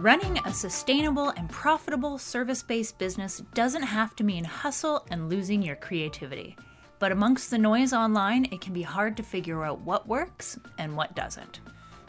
Running 0.00 0.38
a 0.46 0.54
sustainable 0.54 1.28
and 1.28 1.46
profitable 1.50 2.16
service 2.16 2.62
based 2.62 2.96
business 2.96 3.42
doesn't 3.52 3.82
have 3.82 4.16
to 4.16 4.24
mean 4.24 4.44
hustle 4.44 5.04
and 5.10 5.28
losing 5.28 5.60
your 5.60 5.76
creativity. 5.76 6.56
But 6.98 7.12
amongst 7.12 7.50
the 7.50 7.58
noise 7.58 7.92
online, 7.92 8.46
it 8.46 8.62
can 8.62 8.72
be 8.72 8.80
hard 8.80 9.14
to 9.18 9.22
figure 9.22 9.62
out 9.62 9.82
what 9.82 10.08
works 10.08 10.58
and 10.78 10.96
what 10.96 11.14
doesn't. 11.14 11.60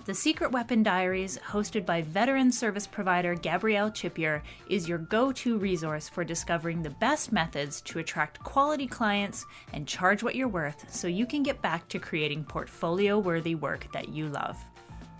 The 0.05 0.13
Secret 0.15 0.53
Weapon 0.53 0.83
Diaries, 0.83 1.37
hosted 1.39 1.85
by 1.85 2.01
veteran 2.01 2.49
service 2.49 2.87
provider 2.87 3.35
Gabrielle 3.35 3.91
Chipier, 3.91 4.41
is 4.69 4.87
your 4.87 4.99
go 4.99 5.33
to 5.33 5.57
resource 5.57 6.07
for 6.07 6.23
discovering 6.23 6.81
the 6.81 6.91
best 6.91 7.33
methods 7.33 7.81
to 7.81 7.99
attract 7.99 8.41
quality 8.41 8.87
clients 8.87 9.45
and 9.73 9.85
charge 9.85 10.23
what 10.23 10.35
you're 10.35 10.47
worth 10.47 10.85
so 10.89 11.09
you 11.09 11.25
can 11.25 11.43
get 11.43 11.61
back 11.61 11.89
to 11.89 11.99
creating 11.99 12.45
portfolio 12.45 13.19
worthy 13.19 13.55
work 13.55 13.91
that 13.91 14.07
you 14.07 14.29
love. 14.29 14.55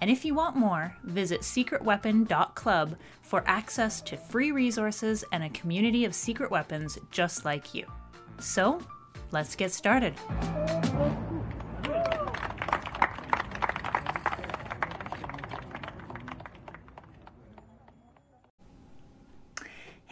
And 0.02 0.10
if 0.10 0.26
you 0.26 0.34
want 0.34 0.56
more, 0.56 0.96
visit 1.04 1.42
secretweapon.club 1.42 2.96
for 3.22 3.44
access 3.46 4.02
to 4.02 4.18
free 4.18 4.52
resources 4.52 5.24
and 5.32 5.44
a 5.44 5.50
community 5.50 6.06
of 6.06 6.16
secret 6.16 6.50
weapons 6.50 6.98
just 7.12 7.46
like 7.46 7.76
you. 7.76 7.86
So, 8.40 8.82
let's 9.32 9.56
get 9.56 9.72
started. 9.72 10.16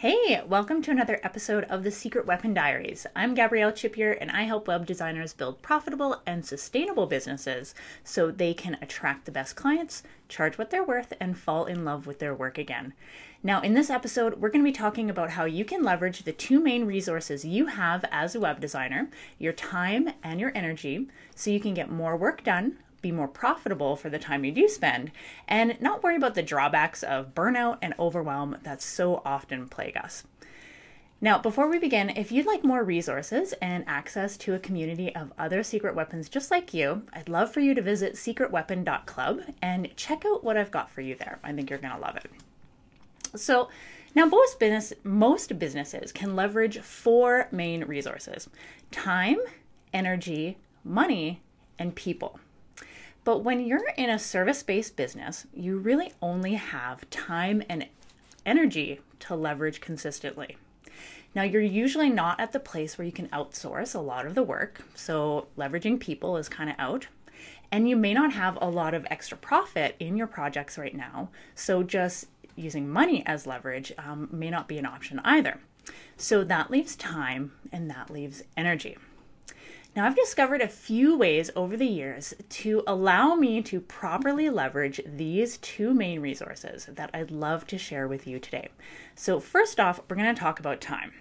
Hey, 0.00 0.40
welcome 0.48 0.80
to 0.80 0.90
another 0.90 1.20
episode 1.22 1.64
of 1.64 1.82
the 1.82 1.90
Secret 1.90 2.24
Weapon 2.24 2.54
Diaries. 2.54 3.06
I'm 3.14 3.34
Gabrielle 3.34 3.70
Chipier, 3.70 4.16
and 4.18 4.30
I 4.30 4.44
help 4.44 4.66
web 4.66 4.86
designers 4.86 5.34
build 5.34 5.60
profitable 5.60 6.22
and 6.24 6.42
sustainable 6.42 7.04
businesses 7.04 7.74
so 8.02 8.30
they 8.30 8.54
can 8.54 8.78
attract 8.80 9.26
the 9.26 9.30
best 9.30 9.56
clients, 9.56 10.02
charge 10.26 10.56
what 10.56 10.70
they're 10.70 10.82
worth, 10.82 11.12
and 11.20 11.36
fall 11.36 11.66
in 11.66 11.84
love 11.84 12.06
with 12.06 12.18
their 12.18 12.34
work 12.34 12.56
again. 12.56 12.94
Now, 13.42 13.60
in 13.60 13.74
this 13.74 13.90
episode, 13.90 14.40
we're 14.40 14.48
going 14.48 14.64
to 14.64 14.70
be 14.70 14.72
talking 14.72 15.10
about 15.10 15.32
how 15.32 15.44
you 15.44 15.66
can 15.66 15.82
leverage 15.82 16.22
the 16.22 16.32
two 16.32 16.60
main 16.60 16.86
resources 16.86 17.44
you 17.44 17.66
have 17.66 18.02
as 18.10 18.34
a 18.34 18.40
web 18.40 18.58
designer 18.58 19.10
your 19.38 19.52
time 19.52 20.08
and 20.22 20.40
your 20.40 20.52
energy 20.54 21.08
so 21.34 21.50
you 21.50 21.60
can 21.60 21.74
get 21.74 21.90
more 21.90 22.16
work 22.16 22.42
done 22.42 22.78
be 23.00 23.12
more 23.12 23.28
profitable 23.28 23.96
for 23.96 24.10
the 24.10 24.18
time 24.18 24.44
you 24.44 24.52
do 24.52 24.68
spend 24.68 25.10
and 25.48 25.80
not 25.80 26.02
worry 26.02 26.16
about 26.16 26.34
the 26.34 26.42
drawbacks 26.42 27.02
of 27.02 27.34
burnout 27.34 27.78
and 27.82 27.94
overwhelm 27.98 28.56
that 28.62 28.82
so 28.82 29.22
often 29.24 29.68
plague 29.68 29.96
us. 29.96 30.24
Now, 31.22 31.38
before 31.38 31.68
we 31.68 31.78
begin, 31.78 32.08
if 32.10 32.32
you'd 32.32 32.46
like 32.46 32.64
more 32.64 32.82
resources 32.82 33.52
and 33.60 33.84
access 33.86 34.38
to 34.38 34.54
a 34.54 34.58
community 34.58 35.14
of 35.14 35.34
other 35.38 35.62
secret 35.62 35.94
weapons 35.94 36.30
just 36.30 36.50
like 36.50 36.72
you, 36.72 37.02
I'd 37.12 37.28
love 37.28 37.52
for 37.52 37.60
you 37.60 37.74
to 37.74 37.82
visit 37.82 38.14
secretweapon.club 38.14 39.42
and 39.60 39.94
check 39.96 40.24
out 40.24 40.42
what 40.42 40.56
I've 40.56 40.70
got 40.70 40.90
for 40.90 41.02
you 41.02 41.16
there. 41.16 41.38
I 41.44 41.52
think 41.52 41.68
you're 41.68 41.78
going 41.78 41.94
to 41.94 42.00
love 42.00 42.16
it. 42.16 42.30
So, 43.38 43.68
now 44.14 44.24
most 44.24 44.58
business 44.58 44.92
most 45.04 45.56
businesses 45.58 46.10
can 46.10 46.34
leverage 46.34 46.80
four 46.80 47.48
main 47.52 47.84
resources: 47.84 48.48
time, 48.90 49.38
energy, 49.92 50.58
money, 50.84 51.42
and 51.78 51.94
people. 51.94 52.40
But 53.24 53.44
when 53.44 53.60
you're 53.60 53.88
in 53.96 54.10
a 54.10 54.18
service 54.18 54.62
based 54.62 54.96
business, 54.96 55.46
you 55.52 55.78
really 55.78 56.12
only 56.22 56.54
have 56.54 57.08
time 57.10 57.62
and 57.68 57.86
energy 58.46 59.00
to 59.20 59.36
leverage 59.36 59.80
consistently. 59.80 60.56
Now, 61.34 61.42
you're 61.42 61.62
usually 61.62 62.10
not 62.10 62.40
at 62.40 62.52
the 62.52 62.58
place 62.58 62.98
where 62.98 63.04
you 63.04 63.12
can 63.12 63.28
outsource 63.28 63.94
a 63.94 64.00
lot 64.00 64.26
of 64.26 64.34
the 64.34 64.42
work, 64.42 64.82
so 64.96 65.46
leveraging 65.56 66.00
people 66.00 66.36
is 66.36 66.48
kind 66.48 66.70
of 66.70 66.76
out. 66.78 67.06
And 67.70 67.88
you 67.88 67.94
may 67.94 68.14
not 68.14 68.32
have 68.32 68.58
a 68.60 68.68
lot 68.68 68.94
of 68.94 69.06
extra 69.10 69.38
profit 69.38 69.94
in 70.00 70.16
your 70.16 70.26
projects 70.26 70.76
right 70.76 70.94
now, 70.94 71.28
so 71.54 71.84
just 71.84 72.26
using 72.56 72.88
money 72.88 73.24
as 73.26 73.46
leverage 73.46 73.92
um, 73.96 74.28
may 74.32 74.50
not 74.50 74.66
be 74.66 74.78
an 74.78 74.86
option 74.86 75.20
either. 75.22 75.60
So 76.16 76.42
that 76.44 76.70
leaves 76.70 76.96
time 76.96 77.52
and 77.70 77.88
that 77.90 78.10
leaves 78.10 78.42
energy. 78.56 78.96
Now, 79.96 80.06
I've 80.06 80.14
discovered 80.14 80.60
a 80.60 80.68
few 80.68 81.18
ways 81.18 81.50
over 81.56 81.76
the 81.76 81.84
years 81.84 82.32
to 82.48 82.84
allow 82.86 83.34
me 83.34 83.60
to 83.62 83.80
properly 83.80 84.48
leverage 84.48 85.00
these 85.04 85.58
two 85.58 85.92
main 85.92 86.20
resources 86.20 86.86
that 86.86 87.10
I'd 87.12 87.32
love 87.32 87.66
to 87.66 87.78
share 87.78 88.06
with 88.06 88.24
you 88.24 88.38
today. 88.38 88.68
So, 89.16 89.40
first 89.40 89.80
off, 89.80 90.00
we're 90.08 90.14
going 90.14 90.32
to 90.32 90.40
talk 90.40 90.60
about 90.60 90.80
time. 90.80 91.12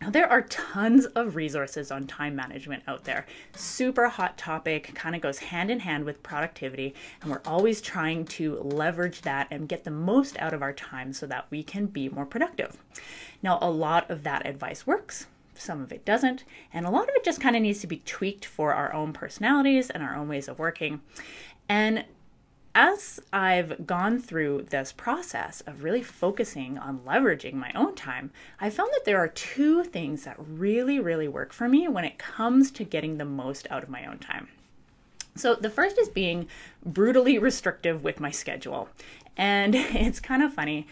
Now, 0.00 0.10
there 0.10 0.28
are 0.28 0.42
tons 0.42 1.06
of 1.06 1.36
resources 1.36 1.92
on 1.92 2.08
time 2.08 2.34
management 2.34 2.82
out 2.88 3.04
there. 3.04 3.24
Super 3.54 4.08
hot 4.08 4.36
topic, 4.36 4.92
kind 4.96 5.14
of 5.14 5.22
goes 5.22 5.38
hand 5.38 5.70
in 5.70 5.78
hand 5.78 6.04
with 6.04 6.24
productivity, 6.24 6.92
and 7.22 7.30
we're 7.30 7.40
always 7.46 7.80
trying 7.80 8.24
to 8.26 8.56
leverage 8.56 9.22
that 9.22 9.46
and 9.52 9.68
get 9.68 9.84
the 9.84 9.92
most 9.92 10.36
out 10.40 10.52
of 10.52 10.60
our 10.60 10.72
time 10.72 11.12
so 11.12 11.24
that 11.28 11.46
we 11.50 11.62
can 11.62 11.86
be 11.86 12.08
more 12.08 12.26
productive. 12.26 12.76
Now, 13.44 13.58
a 13.62 13.70
lot 13.70 14.10
of 14.10 14.24
that 14.24 14.44
advice 14.44 14.88
works, 14.88 15.28
some 15.60 15.82
of 15.82 15.92
it 15.92 16.04
doesn't, 16.04 16.44
and 16.72 16.86
a 16.86 16.90
lot 16.90 17.08
of 17.08 17.14
it 17.14 17.24
just 17.24 17.40
kind 17.40 17.56
of 17.56 17.62
needs 17.62 17.80
to 17.80 17.86
be 17.86 17.98
tweaked 17.98 18.44
for 18.44 18.74
our 18.74 18.92
own 18.92 19.12
personalities 19.12 19.90
and 19.90 20.02
our 20.02 20.16
own 20.16 20.28
ways 20.28 20.48
of 20.48 20.58
working. 20.58 21.00
And 21.68 22.04
as 22.74 23.18
I've 23.32 23.86
gone 23.86 24.18
through 24.18 24.66
this 24.68 24.92
process 24.92 25.62
of 25.62 25.82
really 25.82 26.02
focusing 26.02 26.76
on 26.76 26.98
leveraging 27.00 27.54
my 27.54 27.72
own 27.74 27.94
time, 27.94 28.30
I 28.60 28.68
found 28.68 28.90
that 28.92 29.06
there 29.06 29.18
are 29.18 29.28
two 29.28 29.82
things 29.82 30.24
that 30.24 30.36
really, 30.38 31.00
really 31.00 31.26
work 31.26 31.54
for 31.54 31.70
me 31.70 31.88
when 31.88 32.04
it 32.04 32.18
comes 32.18 32.70
to 32.72 32.84
getting 32.84 33.16
the 33.16 33.24
most 33.24 33.66
out 33.70 33.82
of 33.82 33.88
my 33.88 34.04
own 34.04 34.18
time. 34.18 34.48
So, 35.36 35.54
the 35.54 35.70
first 35.70 35.98
is 35.98 36.10
being 36.10 36.48
brutally 36.84 37.38
restrictive 37.38 38.04
with 38.04 38.20
my 38.20 38.30
schedule. 38.30 38.90
And 39.38 39.74
it's 39.74 40.20
kind 40.20 40.42
of 40.42 40.52
funny 40.52 40.86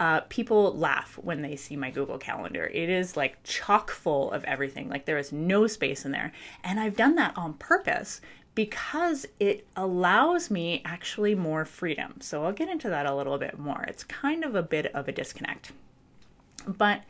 uh, 0.00 0.22
people 0.30 0.74
laugh 0.76 1.18
when 1.18 1.42
they 1.42 1.54
see 1.54 1.76
my 1.76 1.90
Google 1.90 2.16
Calendar. 2.16 2.64
It 2.72 2.88
is 2.88 3.18
like 3.18 3.36
chock 3.44 3.90
full 3.90 4.32
of 4.32 4.42
everything. 4.44 4.88
Like 4.88 5.04
there 5.04 5.18
is 5.18 5.30
no 5.30 5.66
space 5.66 6.06
in 6.06 6.10
there. 6.10 6.32
And 6.64 6.80
I've 6.80 6.96
done 6.96 7.16
that 7.16 7.36
on 7.36 7.52
purpose 7.54 8.22
because 8.54 9.26
it 9.38 9.66
allows 9.76 10.50
me 10.50 10.80
actually 10.86 11.34
more 11.34 11.66
freedom. 11.66 12.14
So 12.20 12.44
I'll 12.44 12.52
get 12.52 12.70
into 12.70 12.88
that 12.88 13.04
a 13.04 13.14
little 13.14 13.36
bit 13.36 13.58
more. 13.58 13.84
It's 13.86 14.02
kind 14.02 14.42
of 14.42 14.54
a 14.54 14.62
bit 14.62 14.86
of 14.86 15.06
a 15.06 15.12
disconnect. 15.12 15.72
But 16.66 17.02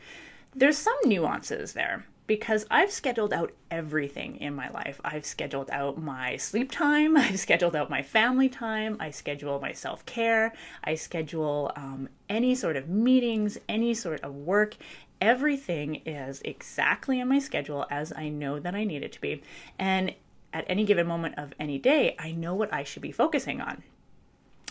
there's 0.53 0.77
some 0.77 0.97
nuances 1.05 1.71
there 1.71 2.05
because 2.31 2.65
I've 2.71 2.93
scheduled 2.93 3.33
out 3.33 3.51
everything 3.69 4.37
in 4.37 4.55
my 4.55 4.69
life. 4.69 5.01
I've 5.03 5.25
scheduled 5.25 5.69
out 5.69 6.01
my 6.01 6.37
sleep 6.37 6.71
time, 6.71 7.17
I've 7.25 7.37
scheduled 7.37 7.75
out 7.75 7.89
my 7.89 8.01
family 8.01 8.47
time, 8.47 8.95
I 9.01 9.11
schedule 9.11 9.59
my 9.59 9.73
self 9.73 10.05
care, 10.05 10.53
I 10.81 10.95
schedule 10.95 11.73
um, 11.75 12.07
any 12.29 12.55
sort 12.55 12.77
of 12.77 12.87
meetings, 12.87 13.57
any 13.67 13.93
sort 13.93 14.21
of 14.21 14.33
work. 14.33 14.77
Everything 15.19 15.95
is 16.05 16.41
exactly 16.45 17.19
in 17.19 17.27
my 17.27 17.39
schedule 17.39 17.85
as 17.89 18.13
I 18.15 18.29
know 18.29 18.61
that 18.61 18.75
I 18.75 18.85
need 18.85 19.03
it 19.03 19.11
to 19.11 19.19
be. 19.19 19.43
And 19.77 20.15
at 20.53 20.63
any 20.69 20.85
given 20.85 21.07
moment 21.07 21.35
of 21.37 21.53
any 21.59 21.79
day, 21.79 22.15
I 22.17 22.31
know 22.31 22.55
what 22.55 22.73
I 22.73 22.85
should 22.85 23.01
be 23.01 23.11
focusing 23.11 23.59
on. 23.59 23.83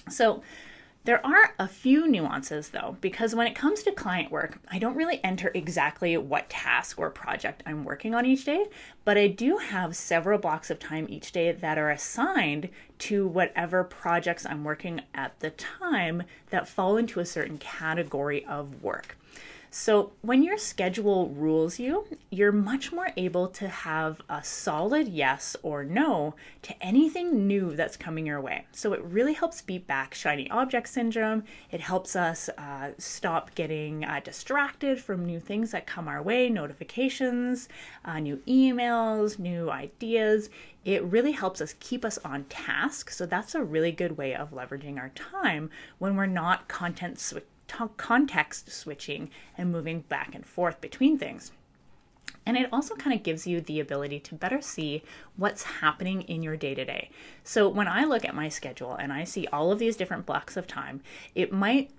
So, 0.08 0.42
there 1.04 1.24
are 1.24 1.54
a 1.58 1.66
few 1.66 2.06
nuances 2.06 2.68
though, 2.68 2.96
because 3.00 3.34
when 3.34 3.46
it 3.46 3.54
comes 3.54 3.82
to 3.82 3.92
client 3.92 4.30
work, 4.30 4.58
I 4.70 4.78
don't 4.78 4.96
really 4.96 5.18
enter 5.24 5.50
exactly 5.54 6.16
what 6.18 6.50
task 6.50 6.98
or 6.98 7.10
project 7.10 7.62
I'm 7.64 7.84
working 7.84 8.14
on 8.14 8.26
each 8.26 8.44
day, 8.44 8.66
but 9.04 9.16
I 9.16 9.28
do 9.28 9.56
have 9.56 9.96
several 9.96 10.38
blocks 10.38 10.70
of 10.70 10.78
time 10.78 11.06
each 11.08 11.32
day 11.32 11.52
that 11.52 11.78
are 11.78 11.90
assigned 11.90 12.68
to 12.98 13.26
whatever 13.26 13.82
projects 13.82 14.44
I'm 14.44 14.62
working 14.62 15.00
at 15.14 15.40
the 15.40 15.50
time 15.50 16.24
that 16.50 16.68
fall 16.68 16.98
into 16.98 17.20
a 17.20 17.26
certain 17.26 17.56
category 17.56 18.44
of 18.44 18.82
work. 18.82 19.16
So, 19.72 20.10
when 20.22 20.42
your 20.42 20.58
schedule 20.58 21.28
rules 21.28 21.78
you, 21.78 22.04
you're 22.28 22.50
much 22.50 22.90
more 22.90 23.10
able 23.16 23.46
to 23.50 23.68
have 23.68 24.20
a 24.28 24.42
solid 24.42 25.06
yes 25.06 25.54
or 25.62 25.84
no 25.84 26.34
to 26.62 26.74
anything 26.82 27.46
new 27.46 27.76
that's 27.76 27.96
coming 27.96 28.26
your 28.26 28.40
way. 28.40 28.66
So, 28.72 28.92
it 28.94 29.02
really 29.04 29.32
helps 29.32 29.62
beat 29.62 29.86
back 29.86 30.12
shiny 30.12 30.50
object 30.50 30.88
syndrome. 30.88 31.44
It 31.70 31.80
helps 31.80 32.16
us 32.16 32.48
uh, 32.58 32.94
stop 32.98 33.54
getting 33.54 34.04
uh, 34.04 34.20
distracted 34.24 35.00
from 35.00 35.24
new 35.24 35.38
things 35.38 35.70
that 35.70 35.86
come 35.86 36.08
our 36.08 36.20
way, 36.20 36.48
notifications, 36.48 37.68
uh, 38.04 38.18
new 38.18 38.38
emails, 38.48 39.38
new 39.38 39.70
ideas. 39.70 40.50
It 40.84 41.04
really 41.04 41.32
helps 41.32 41.60
us 41.60 41.76
keep 41.78 42.04
us 42.04 42.18
on 42.24 42.42
task. 42.48 43.10
So, 43.10 43.24
that's 43.24 43.54
a 43.54 43.62
really 43.62 43.92
good 43.92 44.18
way 44.18 44.34
of 44.34 44.50
leveraging 44.50 44.98
our 44.98 45.10
time 45.10 45.70
when 45.98 46.16
we're 46.16 46.26
not 46.26 46.66
content 46.66 47.20
switching 47.20 47.49
context 47.96 48.70
switching 48.70 49.30
and 49.56 49.72
moving 49.72 50.00
back 50.02 50.34
and 50.34 50.46
forth 50.46 50.80
between 50.80 51.18
things. 51.18 51.52
And 52.46 52.56
it 52.56 52.68
also 52.72 52.94
kind 52.96 53.14
of 53.14 53.22
gives 53.22 53.46
you 53.46 53.60
the 53.60 53.80
ability 53.80 54.20
to 54.20 54.34
better 54.34 54.60
see 54.60 55.02
what's 55.36 55.62
happening 55.62 56.22
in 56.22 56.42
your 56.42 56.56
day 56.56 56.74
to 56.74 56.84
day. 56.84 57.10
So 57.44 57.68
when 57.68 57.88
I 57.88 58.04
look 58.04 58.24
at 58.24 58.34
my 58.34 58.48
schedule 58.48 58.94
and 58.94 59.12
I 59.12 59.24
see 59.24 59.46
all 59.48 59.70
of 59.70 59.78
these 59.78 59.96
different 59.96 60.26
blocks 60.26 60.56
of 60.56 60.66
time, 60.66 61.02
it 61.34 61.52
might 61.52 61.90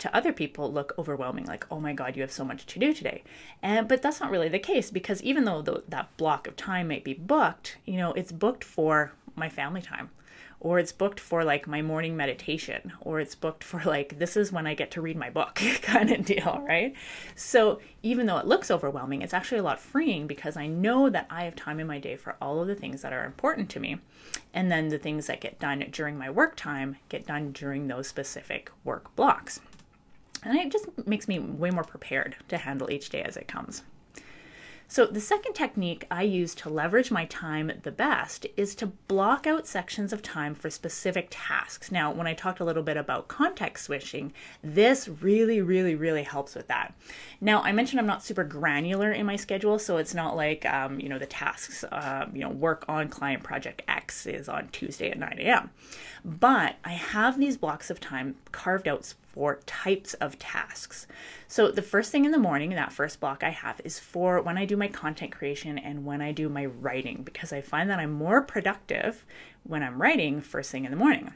to 0.00 0.16
other 0.16 0.32
people 0.32 0.72
look 0.72 0.94
overwhelming 0.98 1.44
like 1.44 1.66
oh 1.70 1.78
my 1.78 1.92
god 1.92 2.16
you 2.16 2.22
have 2.22 2.32
so 2.32 2.42
much 2.42 2.64
to 2.64 2.78
do 2.78 2.94
today 2.94 3.22
and 3.62 3.86
but 3.86 4.00
that's 4.00 4.18
not 4.18 4.30
really 4.30 4.48
the 4.48 4.58
case 4.58 4.90
because 4.90 5.22
even 5.22 5.44
though 5.44 5.60
the, 5.60 5.82
that 5.88 6.08
block 6.16 6.46
of 6.46 6.56
time 6.56 6.88
might 6.88 7.04
be 7.04 7.12
booked 7.12 7.76
you 7.84 7.98
know 7.98 8.12
it's 8.14 8.32
booked 8.32 8.64
for 8.64 9.12
my 9.40 9.48
family 9.48 9.82
time 9.82 10.10
or 10.60 10.78
it's 10.78 10.92
booked 10.92 11.18
for 11.18 11.42
like 11.42 11.66
my 11.66 11.80
morning 11.80 12.14
meditation, 12.16 12.92
or 13.00 13.18
it's 13.18 13.34
booked 13.34 13.64
for 13.64 13.82
like 13.86 14.18
this 14.18 14.36
is 14.36 14.52
when 14.52 14.66
I 14.66 14.74
get 14.74 14.90
to 14.92 15.00
read 15.00 15.16
my 15.16 15.30
book 15.30 15.54
kind 15.82 16.10
of 16.10 16.24
deal, 16.24 16.62
right? 16.66 16.94
So 17.34 17.80
even 18.02 18.26
though 18.26 18.36
it 18.36 18.46
looks 18.46 18.70
overwhelming, 18.70 19.22
it's 19.22 19.32
actually 19.32 19.58
a 19.58 19.62
lot 19.62 19.80
freeing 19.80 20.26
because 20.26 20.58
I 20.58 20.66
know 20.66 21.08
that 21.08 21.26
I 21.30 21.44
have 21.44 21.56
time 21.56 21.80
in 21.80 21.86
my 21.86 21.98
day 21.98 22.14
for 22.14 22.36
all 22.42 22.60
of 22.60 22.68
the 22.68 22.74
things 22.74 23.00
that 23.00 23.14
are 23.14 23.24
important 23.24 23.70
to 23.70 23.80
me. 23.80 23.98
And 24.52 24.70
then 24.70 24.88
the 24.88 24.98
things 24.98 25.26
that 25.26 25.40
get 25.40 25.58
done 25.58 25.86
during 25.90 26.18
my 26.18 26.28
work 26.28 26.56
time 26.56 26.96
get 27.08 27.26
done 27.26 27.52
during 27.52 27.88
those 27.88 28.06
specific 28.06 28.70
work 28.84 29.14
blocks. 29.16 29.60
And 30.42 30.58
it 30.58 30.70
just 30.70 30.86
makes 31.06 31.26
me 31.26 31.38
way 31.38 31.70
more 31.70 31.84
prepared 31.84 32.36
to 32.48 32.58
handle 32.58 32.90
each 32.90 33.08
day 33.08 33.22
as 33.22 33.36
it 33.36 33.48
comes. 33.48 33.82
So, 34.90 35.06
the 35.06 35.20
second 35.20 35.52
technique 35.52 36.04
I 36.10 36.24
use 36.24 36.52
to 36.56 36.68
leverage 36.68 37.12
my 37.12 37.24
time 37.26 37.70
the 37.84 37.92
best 37.92 38.44
is 38.56 38.74
to 38.74 38.88
block 38.88 39.46
out 39.46 39.68
sections 39.68 40.12
of 40.12 40.20
time 40.20 40.52
for 40.52 40.68
specific 40.68 41.28
tasks. 41.30 41.92
Now, 41.92 42.10
when 42.10 42.26
I 42.26 42.34
talked 42.34 42.58
a 42.58 42.64
little 42.64 42.82
bit 42.82 42.96
about 42.96 43.28
context 43.28 43.84
switching, 43.84 44.32
this 44.64 45.06
really, 45.06 45.62
really, 45.62 45.94
really 45.94 46.24
helps 46.24 46.56
with 46.56 46.66
that. 46.66 46.92
Now, 47.40 47.62
I 47.62 47.70
mentioned 47.70 48.00
I'm 48.00 48.06
not 48.06 48.24
super 48.24 48.42
granular 48.42 49.12
in 49.12 49.26
my 49.26 49.36
schedule, 49.36 49.78
so 49.78 49.96
it's 49.96 50.12
not 50.12 50.34
like, 50.34 50.66
um, 50.66 50.98
you 50.98 51.08
know, 51.08 51.20
the 51.20 51.26
tasks, 51.26 51.84
uh, 51.84 52.26
you 52.34 52.40
know, 52.40 52.50
work 52.50 52.84
on 52.88 53.06
client 53.06 53.44
project 53.44 53.82
X 53.86 54.26
is 54.26 54.48
on 54.48 54.70
Tuesday 54.72 55.12
at 55.12 55.20
9 55.20 55.36
a.m. 55.38 55.70
But 56.24 56.74
I 56.84 56.94
have 56.94 57.38
these 57.38 57.56
blocks 57.56 57.90
of 57.90 58.00
time 58.00 58.34
carved 58.50 58.88
out 58.88 59.04
for 59.32 59.60
types 59.66 60.14
of 60.14 60.38
tasks. 60.38 61.06
So, 61.48 61.70
the 61.70 61.82
first 61.82 62.10
thing 62.12 62.24
in 62.24 62.32
the 62.32 62.38
morning, 62.38 62.70
that 62.70 62.92
first 62.92 63.20
block 63.20 63.42
I 63.42 63.50
have, 63.50 63.80
is 63.84 63.98
for 63.98 64.40
when 64.42 64.58
I 64.58 64.64
do 64.64 64.76
my 64.76 64.88
content 64.88 65.32
creation 65.32 65.78
and 65.78 66.04
when 66.04 66.20
I 66.20 66.32
do 66.32 66.48
my 66.48 66.66
writing, 66.66 67.22
because 67.22 67.52
I 67.52 67.60
find 67.60 67.88
that 67.90 67.98
I'm 67.98 68.12
more 68.12 68.42
productive 68.42 69.24
when 69.64 69.82
I'm 69.82 70.00
writing 70.00 70.40
first 70.40 70.70
thing 70.70 70.84
in 70.84 70.90
the 70.90 70.96
morning. 70.96 71.32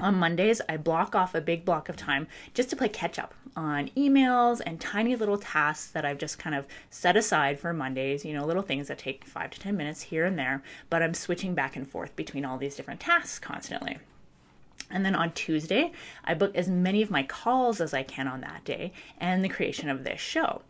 On 0.00 0.14
Mondays, 0.14 0.62
I 0.66 0.78
block 0.78 1.14
off 1.14 1.34
a 1.34 1.42
big 1.42 1.66
block 1.66 1.90
of 1.90 1.96
time 1.96 2.26
just 2.54 2.70
to 2.70 2.76
play 2.76 2.88
catch 2.88 3.18
up 3.18 3.34
on 3.54 3.88
emails 3.90 4.62
and 4.64 4.80
tiny 4.80 5.14
little 5.14 5.36
tasks 5.36 5.90
that 5.90 6.06
I've 6.06 6.16
just 6.16 6.38
kind 6.38 6.56
of 6.56 6.66
set 6.88 7.16
aside 7.16 7.60
for 7.60 7.74
Mondays, 7.74 8.24
you 8.24 8.32
know, 8.32 8.46
little 8.46 8.62
things 8.62 8.88
that 8.88 8.98
take 8.98 9.26
five 9.26 9.50
to 9.50 9.60
10 9.60 9.76
minutes 9.76 10.00
here 10.00 10.24
and 10.24 10.38
there, 10.38 10.62
but 10.88 11.02
I'm 11.02 11.12
switching 11.12 11.54
back 11.54 11.76
and 11.76 11.86
forth 11.86 12.16
between 12.16 12.46
all 12.46 12.56
these 12.56 12.76
different 12.76 13.00
tasks 13.00 13.38
constantly. 13.38 13.98
And 14.90 15.04
then 15.04 15.14
on 15.14 15.32
Tuesday, 15.32 15.92
I 16.24 16.34
book 16.34 16.54
as 16.54 16.68
many 16.68 17.02
of 17.02 17.10
my 17.10 17.22
calls 17.22 17.80
as 17.80 17.92
I 17.94 18.02
can 18.02 18.26
on 18.26 18.40
that 18.40 18.64
day 18.64 18.92
and 19.18 19.44
the 19.44 19.48
creation 19.48 19.88
of 19.88 20.04
this 20.04 20.20
show. 20.20 20.62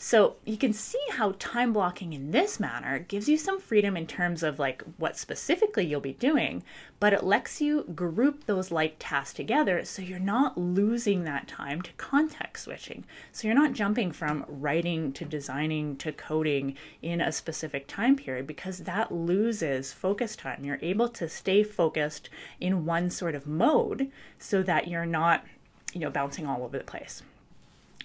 So 0.00 0.36
you 0.44 0.56
can 0.56 0.72
see 0.72 1.02
how 1.10 1.34
time 1.40 1.72
blocking 1.72 2.12
in 2.12 2.30
this 2.30 2.60
manner 2.60 3.00
gives 3.00 3.28
you 3.28 3.36
some 3.36 3.58
freedom 3.58 3.96
in 3.96 4.06
terms 4.06 4.44
of 4.44 4.60
like 4.60 4.84
what 4.96 5.16
specifically 5.16 5.84
you'll 5.84 6.00
be 6.00 6.12
doing, 6.12 6.62
but 7.00 7.12
it 7.12 7.24
lets 7.24 7.60
you 7.60 7.82
group 7.82 8.46
those 8.46 8.70
like 8.70 8.94
tasks 9.00 9.34
together 9.34 9.84
so 9.84 10.00
you're 10.00 10.20
not 10.20 10.56
losing 10.56 11.24
that 11.24 11.48
time 11.48 11.82
to 11.82 11.90
context 11.94 12.62
switching. 12.62 13.04
So 13.32 13.48
you're 13.48 13.56
not 13.56 13.72
jumping 13.72 14.12
from 14.12 14.44
writing 14.46 15.12
to 15.14 15.24
designing 15.24 15.96
to 15.96 16.12
coding 16.12 16.76
in 17.02 17.20
a 17.20 17.32
specific 17.32 17.88
time 17.88 18.14
period 18.14 18.46
because 18.46 18.78
that 18.78 19.10
loses 19.10 19.92
focus 19.92 20.36
time. 20.36 20.64
You're 20.64 20.78
able 20.80 21.08
to 21.08 21.28
stay 21.28 21.64
focused 21.64 22.30
in 22.60 22.86
one 22.86 23.10
sort 23.10 23.34
of 23.34 23.48
mode 23.48 24.12
so 24.38 24.62
that 24.62 24.86
you're 24.86 25.06
not, 25.06 25.44
you 25.92 25.98
know, 25.98 26.10
bouncing 26.10 26.46
all 26.46 26.62
over 26.62 26.78
the 26.78 26.84
place. 26.84 27.24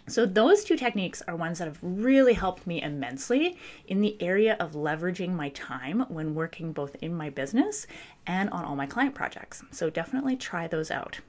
So, 0.07 0.25
those 0.25 0.65
two 0.65 0.75
techniques 0.75 1.21
are 1.29 1.35
ones 1.35 1.59
that 1.59 1.67
have 1.67 1.79
really 1.81 2.33
helped 2.33 2.67
me 2.67 2.81
immensely 2.81 3.57
in 3.87 4.01
the 4.01 4.21
area 4.21 4.57
of 4.59 4.73
leveraging 4.73 5.33
my 5.33 5.49
time 5.49 6.01
when 6.09 6.35
working 6.35 6.73
both 6.73 6.95
in 7.01 7.15
my 7.15 7.29
business 7.29 7.87
and 8.27 8.49
on 8.49 8.65
all 8.65 8.75
my 8.75 8.85
client 8.85 9.15
projects. 9.15 9.63
So, 9.71 9.89
definitely 9.89 10.35
try 10.35 10.67
those 10.67 10.91
out. 10.91 11.21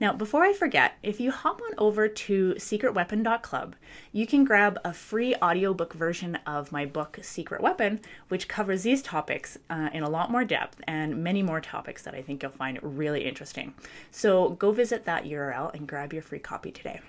Now, 0.00 0.12
before 0.12 0.42
I 0.42 0.52
forget, 0.52 0.94
if 1.02 1.20
you 1.20 1.30
hop 1.30 1.60
on 1.60 1.74
over 1.78 2.08
to 2.08 2.54
secretweapon.club, 2.54 3.76
you 4.12 4.26
can 4.26 4.44
grab 4.44 4.78
a 4.84 4.92
free 4.92 5.34
audiobook 5.36 5.92
version 5.92 6.38
of 6.46 6.72
my 6.72 6.86
book, 6.86 7.18
Secret 7.22 7.60
Weapon, 7.60 8.00
which 8.28 8.48
covers 8.48 8.82
these 8.82 9.02
topics 9.02 9.58
uh, 9.70 9.90
in 9.92 10.02
a 10.02 10.10
lot 10.10 10.30
more 10.30 10.44
depth 10.44 10.80
and 10.86 11.22
many 11.22 11.42
more 11.42 11.60
topics 11.60 12.02
that 12.02 12.14
I 12.14 12.22
think 12.22 12.42
you'll 12.42 12.52
find 12.52 12.78
really 12.82 13.24
interesting. 13.24 13.74
So 14.10 14.50
go 14.50 14.72
visit 14.72 15.04
that 15.04 15.24
URL 15.24 15.74
and 15.74 15.86
grab 15.86 16.12
your 16.12 16.22
free 16.22 16.38
copy 16.38 16.70
today. 16.70 17.00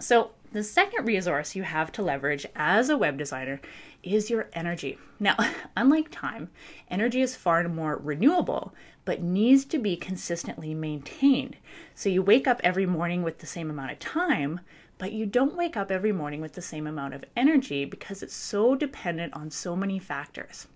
So, 0.00 0.32
the 0.52 0.62
second 0.62 1.06
resource 1.06 1.56
you 1.56 1.62
have 1.62 1.90
to 1.92 2.02
leverage 2.02 2.46
as 2.54 2.88
a 2.88 2.96
web 2.96 3.16
designer 3.16 3.60
is 4.02 4.30
your 4.30 4.48
energy. 4.52 4.98
Now, 5.20 5.36
unlike 5.76 6.10
time, 6.10 6.50
energy 6.88 7.20
is 7.22 7.36
far 7.36 7.66
more 7.68 7.96
renewable, 7.96 8.74
but 9.04 9.22
needs 9.22 9.64
to 9.66 9.78
be 9.78 9.96
consistently 9.96 10.74
maintained. 10.74 11.56
So, 11.94 12.08
you 12.08 12.22
wake 12.22 12.48
up 12.48 12.60
every 12.64 12.86
morning 12.86 13.22
with 13.22 13.38
the 13.38 13.46
same 13.46 13.70
amount 13.70 13.92
of 13.92 13.98
time, 14.00 14.60
but 14.98 15.12
you 15.12 15.26
don't 15.26 15.56
wake 15.56 15.76
up 15.76 15.90
every 15.90 16.12
morning 16.12 16.40
with 16.40 16.54
the 16.54 16.62
same 16.62 16.86
amount 16.86 17.14
of 17.14 17.24
energy 17.36 17.84
because 17.84 18.22
it's 18.22 18.34
so 18.34 18.74
dependent 18.74 19.34
on 19.34 19.50
so 19.50 19.76
many 19.76 19.98
factors. 19.98 20.66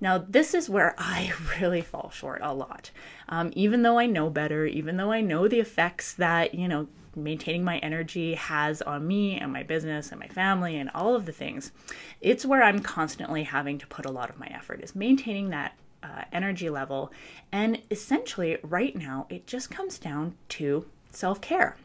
Now, 0.00 0.18
this 0.18 0.54
is 0.54 0.70
where 0.70 0.94
I 0.98 1.32
really 1.60 1.82
fall 1.82 2.10
short 2.10 2.40
a 2.42 2.54
lot. 2.54 2.90
Um, 3.28 3.50
even 3.54 3.82
though 3.82 3.98
I 3.98 4.06
know 4.06 4.30
better, 4.30 4.66
even 4.66 4.96
though 4.96 5.12
I 5.12 5.20
know 5.20 5.48
the 5.48 5.60
effects 5.60 6.12
that, 6.14 6.54
you 6.54 6.68
know, 6.68 6.88
maintaining 7.22 7.64
my 7.64 7.78
energy 7.78 8.34
has 8.34 8.82
on 8.82 9.06
me 9.06 9.38
and 9.38 9.52
my 9.52 9.62
business 9.62 10.10
and 10.10 10.20
my 10.20 10.28
family 10.28 10.76
and 10.76 10.90
all 10.94 11.14
of 11.14 11.26
the 11.26 11.32
things, 11.32 11.72
it's 12.20 12.46
where 12.46 12.62
I'm 12.62 12.80
constantly 12.80 13.44
having 13.44 13.78
to 13.78 13.86
put 13.86 14.06
a 14.06 14.10
lot 14.10 14.30
of 14.30 14.38
my 14.38 14.46
effort 14.46 14.80
is 14.82 14.94
maintaining 14.94 15.50
that 15.50 15.76
uh, 16.02 16.22
energy 16.32 16.70
level. 16.70 17.12
And 17.52 17.80
essentially, 17.90 18.58
right 18.62 18.94
now, 18.94 19.26
it 19.28 19.46
just 19.46 19.70
comes 19.70 19.98
down 19.98 20.34
to 20.50 20.86
self 21.10 21.40
care. 21.40 21.76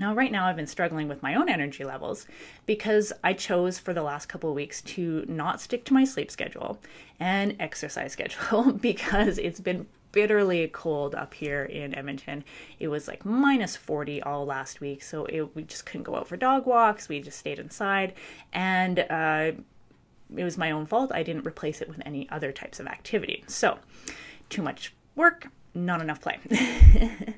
Now, 0.00 0.12
right 0.12 0.32
now, 0.32 0.46
I've 0.46 0.56
been 0.56 0.66
struggling 0.66 1.06
with 1.06 1.22
my 1.22 1.36
own 1.36 1.48
energy 1.48 1.84
levels 1.84 2.26
because 2.66 3.12
I 3.22 3.32
chose 3.32 3.78
for 3.78 3.92
the 3.92 4.02
last 4.02 4.26
couple 4.26 4.50
of 4.50 4.56
weeks 4.56 4.82
to 4.82 5.24
not 5.28 5.60
stick 5.60 5.84
to 5.84 5.94
my 5.94 6.04
sleep 6.04 6.30
schedule 6.30 6.80
and 7.20 7.54
exercise 7.60 8.12
schedule 8.14 8.72
because 8.72 9.38
it's 9.38 9.60
been 9.60 9.86
bitterly 10.14 10.68
cold 10.68 11.14
up 11.14 11.34
here 11.34 11.64
in 11.64 11.92
Edmonton. 11.94 12.44
It 12.78 12.86
was 12.88 13.08
like 13.08 13.24
minus 13.24 13.74
40 13.74 14.22
all 14.22 14.46
last 14.46 14.80
week, 14.80 15.02
so 15.02 15.24
it, 15.26 15.54
we 15.56 15.64
just 15.64 15.84
couldn't 15.84 16.04
go 16.04 16.14
out 16.14 16.28
for 16.28 16.36
dog 16.36 16.66
walks. 16.66 17.08
We 17.08 17.20
just 17.20 17.38
stayed 17.38 17.58
inside, 17.58 18.14
and 18.52 19.00
uh, 19.00 19.52
it 20.36 20.44
was 20.44 20.56
my 20.56 20.70
own 20.70 20.86
fault. 20.86 21.10
I 21.12 21.24
didn't 21.24 21.44
replace 21.46 21.82
it 21.82 21.88
with 21.88 22.00
any 22.06 22.30
other 22.30 22.52
types 22.52 22.78
of 22.78 22.86
activity. 22.86 23.42
So, 23.48 23.78
too 24.48 24.62
much 24.62 24.94
work, 25.16 25.48
not 25.74 26.00
enough 26.00 26.20
play. 26.20 26.38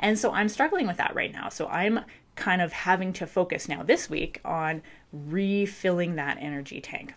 and 0.00 0.18
so 0.18 0.32
I'm 0.32 0.48
struggling 0.48 0.86
with 0.86 0.96
that 0.96 1.14
right 1.14 1.32
now. 1.32 1.50
So 1.50 1.66
I'm 1.68 2.00
kind 2.34 2.62
of 2.62 2.72
having 2.72 3.12
to 3.12 3.26
focus 3.26 3.68
now 3.68 3.82
this 3.82 4.08
week 4.08 4.40
on 4.44 4.82
refilling 5.12 6.16
that 6.16 6.38
energy 6.40 6.80
tank. 6.80 7.14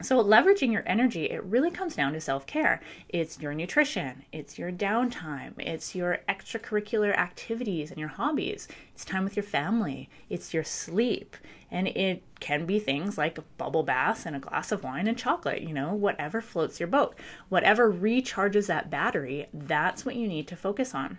So, 0.00 0.22
leveraging 0.22 0.70
your 0.70 0.84
energy, 0.86 1.24
it 1.24 1.42
really 1.42 1.72
comes 1.72 1.96
down 1.96 2.12
to 2.12 2.20
self 2.20 2.46
care. 2.46 2.80
It's 3.08 3.40
your 3.40 3.52
nutrition, 3.52 4.24
it's 4.30 4.56
your 4.56 4.70
downtime, 4.70 5.54
it's 5.58 5.92
your 5.92 6.18
extracurricular 6.28 7.16
activities 7.16 7.90
and 7.90 7.98
your 7.98 8.10
hobbies, 8.10 8.68
it's 8.94 9.04
time 9.04 9.24
with 9.24 9.34
your 9.34 9.42
family, 9.42 10.08
it's 10.30 10.54
your 10.54 10.62
sleep. 10.62 11.36
And 11.72 11.88
it 11.88 12.22
can 12.38 12.64
be 12.64 12.78
things 12.78 13.18
like 13.18 13.38
a 13.38 13.44
bubble 13.58 13.82
baths 13.82 14.24
and 14.24 14.36
a 14.36 14.38
glass 14.38 14.70
of 14.70 14.84
wine 14.84 15.08
and 15.08 15.18
chocolate, 15.18 15.62
you 15.62 15.74
know, 15.74 15.92
whatever 15.94 16.40
floats 16.40 16.78
your 16.78 16.86
boat. 16.86 17.16
Whatever 17.48 17.92
recharges 17.92 18.68
that 18.68 18.90
battery, 18.90 19.48
that's 19.52 20.06
what 20.06 20.14
you 20.14 20.28
need 20.28 20.46
to 20.46 20.56
focus 20.56 20.94
on. 20.94 21.18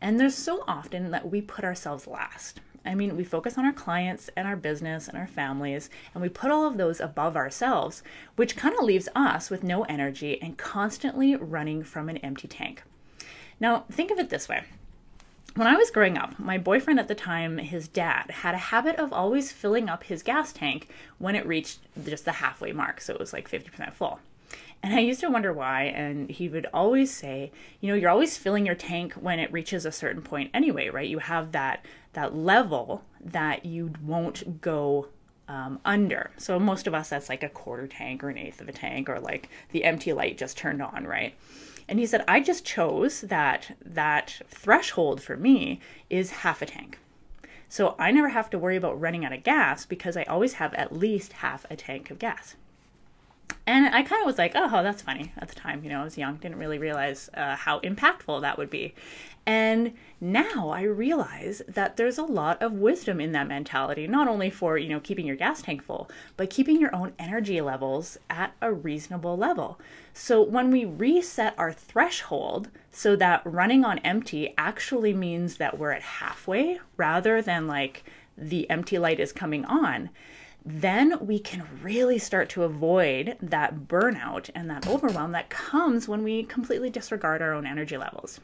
And 0.00 0.20
there's 0.20 0.36
so 0.36 0.62
often 0.68 1.10
that 1.10 1.28
we 1.28 1.40
put 1.40 1.64
ourselves 1.64 2.06
last. 2.06 2.60
I 2.84 2.94
mean, 2.94 3.16
we 3.16 3.24
focus 3.24 3.56
on 3.56 3.64
our 3.64 3.72
clients 3.72 4.28
and 4.36 4.46
our 4.46 4.56
business 4.56 5.08
and 5.08 5.16
our 5.16 5.26
families, 5.26 5.88
and 6.14 6.22
we 6.22 6.28
put 6.28 6.50
all 6.50 6.66
of 6.66 6.76
those 6.76 7.00
above 7.00 7.36
ourselves, 7.36 8.02
which 8.36 8.56
kind 8.56 8.74
of 8.76 8.84
leaves 8.84 9.08
us 9.14 9.50
with 9.50 9.62
no 9.62 9.84
energy 9.84 10.40
and 10.42 10.58
constantly 10.58 11.36
running 11.36 11.82
from 11.84 12.08
an 12.08 12.18
empty 12.18 12.48
tank. 12.48 12.82
Now, 13.60 13.84
think 13.90 14.10
of 14.10 14.18
it 14.18 14.30
this 14.30 14.48
way. 14.48 14.64
When 15.54 15.68
I 15.68 15.76
was 15.76 15.90
growing 15.90 16.16
up, 16.16 16.38
my 16.38 16.56
boyfriend 16.56 16.98
at 16.98 17.08
the 17.08 17.14
time, 17.14 17.58
his 17.58 17.86
dad, 17.86 18.30
had 18.30 18.54
a 18.54 18.58
habit 18.58 18.96
of 18.96 19.12
always 19.12 19.52
filling 19.52 19.88
up 19.88 20.04
his 20.04 20.22
gas 20.22 20.52
tank 20.52 20.88
when 21.18 21.36
it 21.36 21.46
reached 21.46 21.80
just 22.04 22.24
the 22.24 22.32
halfway 22.32 22.72
mark, 22.72 23.00
so 23.00 23.12
it 23.12 23.20
was 23.20 23.34
like 23.34 23.50
50% 23.50 23.92
full. 23.92 24.18
And 24.82 24.94
I 24.94 25.00
used 25.00 25.20
to 25.20 25.30
wonder 25.30 25.52
why. 25.52 25.84
And 25.84 26.28
he 26.28 26.48
would 26.48 26.66
always 26.72 27.10
say, 27.10 27.52
you 27.80 27.88
know, 27.88 27.94
you're 27.94 28.10
always 28.10 28.36
filling 28.36 28.66
your 28.66 28.74
tank 28.74 29.14
when 29.14 29.38
it 29.38 29.52
reaches 29.52 29.86
a 29.86 29.92
certain 29.92 30.22
point 30.22 30.50
anyway, 30.52 30.88
right? 30.88 31.08
You 31.08 31.18
have 31.18 31.52
that 31.52 31.84
that 32.14 32.34
level 32.34 33.04
that 33.20 33.64
you 33.64 33.92
won't 34.02 34.60
go 34.60 35.08
um, 35.48 35.80
under. 35.84 36.30
So 36.36 36.58
most 36.58 36.86
of 36.86 36.94
us, 36.94 37.08
that's 37.08 37.28
like 37.28 37.42
a 37.42 37.48
quarter 37.48 37.86
tank 37.86 38.22
or 38.22 38.30
an 38.30 38.38
eighth 38.38 38.60
of 38.60 38.68
a 38.68 38.72
tank, 38.72 39.08
or 39.08 39.20
like 39.20 39.48
the 39.70 39.84
empty 39.84 40.12
light 40.12 40.38
just 40.38 40.56
turned 40.56 40.82
on, 40.82 41.06
right? 41.06 41.34
And 41.88 41.98
he 41.98 42.06
said, 42.06 42.24
I 42.28 42.40
just 42.40 42.64
chose 42.64 43.22
that 43.22 43.76
that 43.84 44.40
threshold 44.48 45.22
for 45.22 45.36
me 45.36 45.80
is 46.10 46.30
half 46.30 46.62
a 46.62 46.66
tank. 46.66 46.98
So 47.68 47.94
I 47.98 48.10
never 48.10 48.28
have 48.28 48.50
to 48.50 48.58
worry 48.58 48.76
about 48.76 49.00
running 49.00 49.24
out 49.24 49.32
of 49.32 49.42
gas 49.42 49.86
because 49.86 50.16
I 50.16 50.24
always 50.24 50.54
have 50.54 50.74
at 50.74 50.92
least 50.92 51.32
half 51.34 51.64
a 51.70 51.76
tank 51.76 52.10
of 52.10 52.18
gas. 52.18 52.54
And 53.66 53.86
I 53.94 54.02
kind 54.02 54.22
of 54.22 54.26
was 54.26 54.38
like, 54.38 54.52
oh, 54.54 54.82
that's 54.82 55.02
funny 55.02 55.32
at 55.38 55.48
the 55.48 55.54
time. 55.54 55.82
You 55.84 55.90
know, 55.90 56.00
I 56.00 56.04
was 56.04 56.18
young, 56.18 56.36
didn't 56.36 56.58
really 56.58 56.78
realize 56.78 57.30
uh, 57.34 57.56
how 57.56 57.80
impactful 57.80 58.40
that 58.42 58.58
would 58.58 58.70
be. 58.70 58.94
And 59.44 59.94
now 60.20 60.70
I 60.70 60.82
realize 60.82 61.62
that 61.66 61.96
there's 61.96 62.18
a 62.18 62.22
lot 62.22 62.62
of 62.62 62.74
wisdom 62.74 63.20
in 63.20 63.32
that 63.32 63.48
mentality, 63.48 64.06
not 64.06 64.28
only 64.28 64.50
for, 64.50 64.78
you 64.78 64.88
know, 64.88 65.00
keeping 65.00 65.26
your 65.26 65.36
gas 65.36 65.62
tank 65.62 65.82
full, 65.82 66.08
but 66.36 66.50
keeping 66.50 66.80
your 66.80 66.94
own 66.94 67.12
energy 67.18 67.60
levels 67.60 68.18
at 68.30 68.54
a 68.60 68.72
reasonable 68.72 69.36
level. 69.36 69.80
So 70.14 70.40
when 70.42 70.70
we 70.70 70.84
reset 70.84 71.54
our 71.58 71.72
threshold 71.72 72.68
so 72.92 73.16
that 73.16 73.42
running 73.44 73.84
on 73.84 73.98
empty 74.00 74.54
actually 74.56 75.12
means 75.12 75.56
that 75.56 75.78
we're 75.78 75.92
at 75.92 76.02
halfway 76.02 76.78
rather 76.96 77.42
than 77.42 77.66
like 77.66 78.04
the 78.38 78.70
empty 78.70 78.98
light 78.98 79.18
is 79.18 79.32
coming 79.32 79.64
on, 79.64 80.10
then 80.64 81.18
we 81.26 81.38
can 81.38 81.64
really 81.82 82.18
start 82.18 82.48
to 82.50 82.62
avoid 82.62 83.36
that 83.42 83.88
burnout 83.88 84.48
and 84.54 84.70
that 84.70 84.86
overwhelm 84.86 85.32
that 85.32 85.50
comes 85.50 86.06
when 86.06 86.22
we 86.22 86.44
completely 86.44 86.90
disregard 86.90 87.42
our 87.42 87.52
own 87.52 87.66
energy 87.66 87.96
levels. 87.96 88.40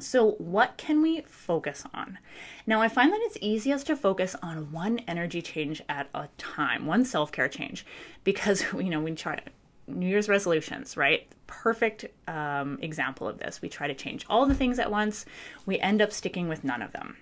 So, 0.00 0.32
what 0.32 0.76
can 0.76 1.00
we 1.02 1.20
focus 1.22 1.84
on? 1.94 2.18
Now, 2.66 2.82
I 2.82 2.88
find 2.88 3.12
that 3.12 3.20
it's 3.22 3.38
easiest 3.40 3.86
to 3.86 3.96
focus 3.96 4.34
on 4.42 4.72
one 4.72 4.98
energy 5.06 5.40
change 5.40 5.82
at 5.88 6.08
a 6.14 6.28
time, 6.36 6.86
one 6.86 7.04
self 7.04 7.30
care 7.30 7.48
change, 7.48 7.86
because, 8.24 8.64
you 8.72 8.90
know, 8.90 9.00
we 9.00 9.12
try 9.12 9.40
New 9.86 10.08
Year's 10.08 10.28
resolutions, 10.28 10.96
right? 10.96 11.28
Perfect 11.46 12.06
um, 12.26 12.78
example 12.82 13.28
of 13.28 13.38
this. 13.38 13.62
We 13.62 13.68
try 13.68 13.86
to 13.86 13.94
change 13.94 14.26
all 14.28 14.46
the 14.46 14.54
things 14.54 14.78
at 14.78 14.90
once, 14.90 15.26
we 15.64 15.78
end 15.78 16.02
up 16.02 16.10
sticking 16.10 16.48
with 16.48 16.64
none 16.64 16.82
of 16.82 16.92
them. 16.92 17.16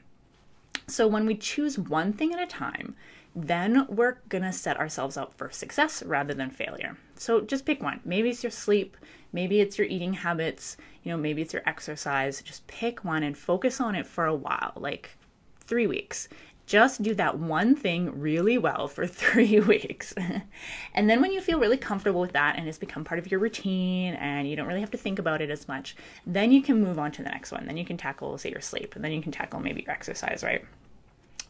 So, 0.86 1.06
when 1.06 1.26
we 1.26 1.36
choose 1.36 1.78
one 1.78 2.14
thing 2.14 2.32
at 2.32 2.42
a 2.42 2.46
time, 2.46 2.96
then 3.34 3.86
we're 3.88 4.18
going 4.28 4.42
to 4.42 4.52
set 4.52 4.78
ourselves 4.78 5.16
up 5.16 5.34
for 5.34 5.50
success 5.50 6.02
rather 6.02 6.34
than 6.34 6.50
failure. 6.50 6.96
So 7.16 7.40
just 7.40 7.64
pick 7.64 7.82
one. 7.82 8.00
Maybe 8.04 8.30
it's 8.30 8.42
your 8.42 8.50
sleep, 8.50 8.96
maybe 9.32 9.60
it's 9.60 9.78
your 9.78 9.86
eating 9.86 10.12
habits, 10.12 10.76
you 11.02 11.10
know, 11.10 11.16
maybe 11.16 11.42
it's 11.42 11.52
your 11.52 11.62
exercise. 11.66 12.42
Just 12.42 12.66
pick 12.66 13.04
one 13.04 13.22
and 13.22 13.36
focus 13.36 13.80
on 13.80 13.94
it 13.94 14.06
for 14.06 14.26
a 14.26 14.34
while, 14.34 14.72
like 14.76 15.10
3 15.60 15.86
weeks. 15.86 16.28
Just 16.66 17.02
do 17.02 17.12
that 17.14 17.38
one 17.38 17.74
thing 17.74 18.20
really 18.20 18.56
well 18.56 18.86
for 18.86 19.06
three 19.22 19.60
weeks. 19.60 20.14
and 20.94 21.10
then, 21.10 21.20
when 21.20 21.32
you 21.32 21.40
feel 21.40 21.58
really 21.58 21.76
comfortable 21.76 22.20
with 22.20 22.32
that 22.32 22.56
and 22.56 22.68
it's 22.68 22.78
become 22.78 23.02
part 23.02 23.18
of 23.18 23.30
your 23.30 23.40
routine 23.40 24.14
and 24.14 24.48
you 24.48 24.54
don't 24.54 24.68
really 24.68 24.80
have 24.80 24.90
to 24.92 24.96
think 24.96 25.18
about 25.18 25.42
it 25.42 25.50
as 25.50 25.66
much, 25.66 25.96
then 26.24 26.52
you 26.52 26.62
can 26.62 26.80
move 26.80 26.98
on 26.98 27.10
to 27.12 27.22
the 27.22 27.30
next 27.30 27.50
one. 27.50 27.66
Then 27.66 27.76
you 27.76 27.84
can 27.84 27.96
tackle, 27.96 28.38
say, 28.38 28.50
your 28.50 28.60
sleep, 28.60 28.94
and 28.94 29.04
then 29.04 29.12
you 29.12 29.20
can 29.20 29.32
tackle 29.32 29.58
maybe 29.58 29.82
your 29.82 29.90
exercise, 29.90 30.44
right? 30.44 30.64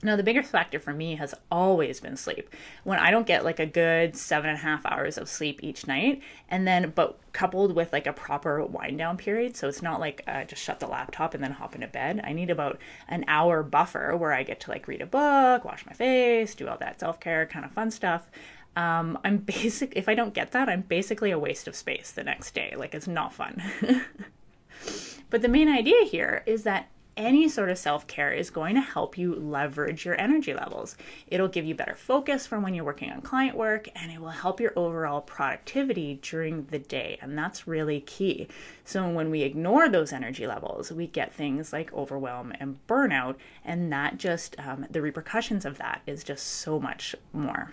Now, 0.05 0.17
the 0.17 0.25
biggest 0.25 0.51
factor 0.51 0.81
for 0.81 0.93
me 0.93 1.15
has 1.15 1.33
always 1.49 2.01
been 2.01 2.17
sleep. 2.17 2.51
When 2.83 2.99
I 2.99 3.13
don't 3.13 3.27
get 3.27 3.45
like 3.45 3.61
a 3.61 3.67
good 3.67 4.17
seven 4.17 4.51
and 4.51 4.59
a 4.59 4.63
half 4.63 4.85
hours 4.85 5.17
of 5.17 5.29
sleep 5.29 5.61
each 5.63 5.87
night, 5.87 6.23
and 6.49 6.67
then, 6.67 6.93
but 6.93 7.19
coupled 7.33 7.77
with 7.77 7.93
like 7.93 8.09
a 8.09 8.13
proper 8.13 8.65
wind 8.65 8.99
down 8.99 9.17
period, 9.17 9.57
so 9.57 9.69
it's 9.69 9.81
not 9.81 10.01
like 10.01 10.23
uh, 10.27 10.43
just 10.43 10.61
shut 10.61 10.81
the 10.81 10.89
laptop 10.89 11.35
and 11.35 11.45
then 11.45 11.53
hop 11.53 11.77
into 11.77 11.87
bed. 11.87 12.21
I 12.25 12.33
need 12.33 12.51
about 12.51 12.81
an 13.09 13.25
hour 13.29 13.63
buffer 13.63 14.17
where 14.17 14.33
I 14.33 14.43
get 14.43 14.59
to 14.61 14.71
like 14.71 14.89
read 14.89 15.03
a 15.03 15.07
book, 15.07 15.65
wash 15.65 15.87
my 15.87 15.93
face, 15.93 16.57
do 16.57 16.67
all 16.67 16.79
that 16.79 16.99
self 16.99 17.21
care 17.21 17.47
kind 17.47 17.65
of 17.65 17.71
fun 17.71 17.93
stuff. 17.93 18.29
Um, 18.75 19.19
I'm 19.25 19.37
basic, 19.39 19.93
if 19.95 20.09
I 20.09 20.17
don't 20.17 20.35
get 20.35 20.51
that, 20.51 20.69
I'm 20.69 20.83
basically 20.83 21.31
a 21.31 21.39
waste 21.39 21.69
of 21.69 21.77
space 21.77 22.11
the 22.11 22.25
next 22.25 22.55
day. 22.55 22.75
Like 22.77 22.95
it's 22.95 23.07
not 23.07 23.33
fun. 23.33 23.63
but 25.31 25.43
the 25.43 25.49
main 25.49 25.69
idea 25.69 26.05
here 26.05 26.43
is 26.47 26.65
that 26.65 26.89
any 27.17 27.49
sort 27.49 27.69
of 27.69 27.79
self 27.79 28.07
care 28.07 28.33
is 28.33 28.51
going 28.51 28.75
to 28.75 28.81
help 28.81 29.19
you 29.19 29.35
leverage 29.35 30.05
your 30.05 30.21
energy 30.21 30.55
levels. 30.55 30.97
It'll 31.27 31.49
give 31.49 31.65
you 31.65 31.75
better 31.75 31.95
focus 31.95 32.47
from 32.47 32.63
when 32.63 32.75
you're 32.75 32.85
working 32.85 33.11
on 33.11 33.21
client 33.21 33.57
work 33.57 33.89
and 33.95 34.11
it 34.11 34.21
will 34.21 34.31
help 34.31 34.61
your 34.61 34.73
overall 34.77 35.21
productivity 35.21 36.19
during 36.23 36.65
the 36.67 36.79
day. 36.79 37.19
And 37.21 37.37
that's 37.37 37.67
really 37.67 38.01
key. 38.01 38.49
So, 38.85 39.09
when 39.09 39.31
we 39.31 39.43
ignore 39.43 39.89
those 39.89 40.13
energy 40.13 40.47
levels, 40.47 40.91
we 40.91 41.07
get 41.07 41.35
things 41.35 41.73
like 41.73 41.93
overwhelm 41.93 42.53
and 42.61 42.79
burnout. 42.87 43.37
And 43.65 43.93
that 43.93 44.19
just, 44.19 44.59
um, 44.59 44.87
the 44.91 45.03
repercussions 45.03 45.65
of 45.65 45.79
that 45.79 46.03
is 46.07 46.25
just 46.25 46.47
so 46.47 46.81
much 46.81 47.15
more. 47.33 47.73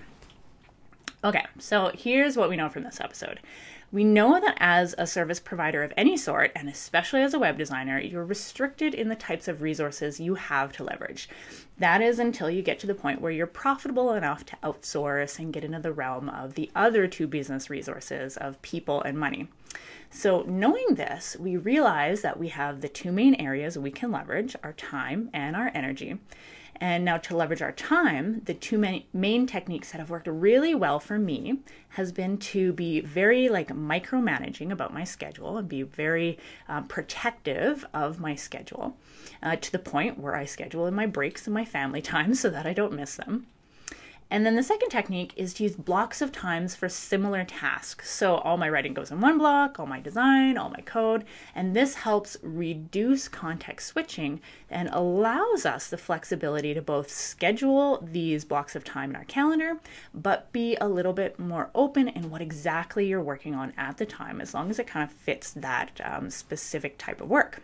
Okay, 1.22 1.46
so 1.58 1.92
here's 1.94 2.38
what 2.38 2.50
we 2.50 2.56
know 2.56 2.70
from 2.70 2.84
this 2.84 3.02
episode. 3.02 3.42
We 3.92 4.04
know 4.04 4.40
that 4.40 4.56
as 4.60 4.94
a 5.00 5.08
service 5.08 5.40
provider 5.40 5.82
of 5.82 5.92
any 5.98 6.16
sort, 6.16 6.52
and 6.56 6.70
especially 6.70 7.24
as 7.24 7.34
a 7.34 7.40
web 7.40 7.58
designer, 7.58 8.00
you're 8.00 8.24
restricted 8.24 8.94
in 8.94 9.10
the 9.10 9.16
types 9.16 9.48
of 9.48 9.64
resources 9.64 10.20
you 10.20 10.36
have 10.36 10.72
to 10.74 10.84
leverage. 10.84 11.28
That 11.80 12.00
is 12.00 12.20
until 12.20 12.52
you 12.52 12.62
get 12.62 12.78
to 12.80 12.88
the 12.88 12.94
point 12.94 13.20
where 13.20 13.32
you're 13.32 13.48
profitable 13.48 14.14
enough 14.14 14.46
to 14.46 14.58
outsource 14.64 15.40
and 15.40 15.52
get 15.52 15.64
into 15.64 15.80
the 15.80 15.92
realm 15.92 16.30
of 16.30 16.54
the 16.54 16.70
other 16.76 17.08
two 17.08 17.26
business 17.26 17.72
resources 17.72 18.38
of 18.38 18.62
people 18.62 19.02
and 19.02 19.18
money. 19.18 19.48
So, 20.12 20.42
knowing 20.44 20.94
this, 20.94 21.36
we 21.40 21.58
realize 21.58 22.22
that 22.22 22.40
we 22.40 22.50
have 22.50 22.82
the 22.82 22.90
two 22.90 23.12
main 23.12 23.34
areas 23.36 23.76
we 23.76 23.90
can 23.90 24.12
leverage 24.12 24.56
our 24.64 24.74
time 24.74 25.32
and 25.34 25.56
our 25.56 25.72
energy. 25.74 26.20
And 26.82 27.04
now 27.04 27.18
to 27.18 27.36
leverage 27.36 27.62
our 27.62 27.74
time, 27.74 28.42
the 28.46 28.54
two 28.54 28.78
main, 29.12 29.48
techniques 29.48 29.92
that 29.92 30.00
have 30.00 30.10
worked 30.10 30.28
really 30.28 30.74
well 30.74 31.00
for 31.00 31.20
me 31.20 31.60
has 31.90 32.12
been 32.12 32.38
to 32.38 32.72
be 32.72 33.02
very 33.02 33.50
like 33.50 33.68
micromanaging 33.70 34.72
about 34.72 34.94
my 34.94 35.04
schedule 35.04 35.58
and 35.58 35.68
be 35.68 35.82
very 35.82 36.38
uh, 36.70 36.82
protective 36.84 37.86
of 37.94 38.20
my 38.20 38.36
schedule 38.36 38.96
uh, 39.44 39.58
to 39.58 39.72
the 39.72 39.80
point 39.80 40.20
where 40.20 40.36
I 40.36 40.46
schedule 40.46 40.88
in 40.88 40.94
my 40.94 41.06
breaks 41.06 41.48
and 41.48 41.54
my 41.54 41.66
family 41.66 42.02
time 42.14 42.34
so 42.34 42.50
that 42.50 42.66
I 42.66 42.74
don't 42.74 42.94
miss 42.94 43.16
them. 43.16 43.48
And 44.32 44.46
then 44.46 44.56
the 44.56 44.64
second 44.64 44.90
technique 44.90 45.34
is 45.36 45.56
to 45.56 45.64
use 45.64 45.76
blocks 45.76 46.22
of 46.22 46.32
times 46.32 46.76
for 46.76 46.88
similar 46.88 47.44
tasks. 47.44 48.12
So 48.12 48.36
all 48.36 48.58
my 48.58 48.70
writing 48.70 48.94
goes 48.94 49.10
in 49.10 49.22
one 49.22 49.40
block, 49.40 49.80
all 49.80 49.88
my 49.88 50.00
design, 50.00 50.56
all 50.58 50.70
my 50.70 50.82
code, 50.82 51.26
and 51.56 51.76
this 51.76 51.96
helps 51.96 52.38
reduce 52.44 53.28
context 53.28 53.88
switching 53.88 54.40
and 54.70 54.90
allows 54.92 55.66
us 55.66 55.90
the 55.90 55.98
flexibility 55.98 56.76
to 56.76 56.82
both 56.82 57.10
schedule 57.10 58.08
these 58.12 58.46
blocks 58.46 58.76
of 58.76 58.84
time 58.84 59.10
in 59.10 59.16
our 59.16 59.26
calendar, 59.26 59.80
but 60.14 60.52
be 60.52 60.76
a 60.76 60.88
little 60.88 61.14
bit 61.14 61.40
more 61.40 61.72
open 61.74 62.08
in 62.08 62.30
what 62.30 62.42
exactly 62.42 63.08
you're 63.08 63.24
working 63.24 63.56
on 63.56 63.74
at 63.78 63.98
the 63.98 64.06
time, 64.06 64.42
as 64.42 64.54
long 64.54 64.70
as 64.70 64.78
it 64.78 64.86
kind 64.86 65.10
of 65.10 65.16
fits 65.16 65.54
that 65.54 66.00
um, 66.04 66.30
specific 66.30 67.00
type 67.00 67.20
of 67.20 67.30
work. 67.30 67.64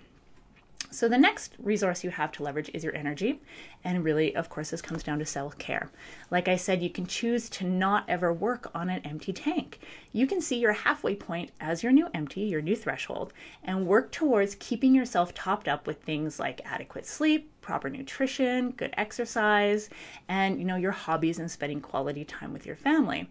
So, 0.96 1.10
the 1.10 1.18
next 1.18 1.56
resource 1.60 2.06
you 2.06 2.10
have 2.10 2.32
to 2.32 2.44
leverage 2.44 2.72
is 2.74 2.82
your 2.82 2.96
energy. 2.96 3.42
And 3.84 4.02
really, 4.02 4.34
of 4.34 4.48
course, 4.48 4.70
this 4.70 4.82
comes 4.82 5.04
down 5.04 5.20
to 5.20 5.25
self 5.25 5.58
care. 5.58 5.92
Like 6.32 6.48
I 6.48 6.56
said, 6.56 6.82
you 6.82 6.90
can 6.90 7.06
choose 7.06 7.50
to 7.50 7.66
not 7.66 8.06
ever 8.08 8.32
work 8.32 8.72
on 8.74 8.90
an 8.90 9.02
empty 9.04 9.34
tank. 9.34 9.82
You 10.14 10.25
can 10.25 10.40
see 10.40 10.58
your 10.58 10.72
halfway 10.72 11.14
point 11.14 11.52
as 11.60 11.84
your 11.84 11.92
new 11.92 12.08
empty, 12.14 12.44
your 12.44 12.62
new 12.62 12.78
threshold, 12.78 13.34
and 13.66 13.86
work 13.86 14.14
towards 14.14 14.56
keeping 14.56 14.96
yourself 14.96 15.34
topped 15.34 15.68
up 15.68 15.86
with 15.86 16.02
things 16.02 16.40
like 16.40 16.62
adequate 16.64 17.06
sleep, 17.06 17.52
proper 17.60 17.90
nutrition, 17.90 18.72
good 18.72 18.94
exercise, 18.96 19.90
and 20.30 20.60
you 20.60 20.64
know, 20.64 20.78
your 20.78 20.94
hobbies 20.94 21.40
and 21.40 21.52
spending 21.52 21.82
quality 21.82 22.24
time 22.24 22.54
with 22.54 22.66
your 22.66 22.78
family. 22.78 23.30